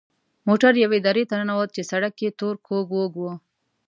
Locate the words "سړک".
1.91-2.15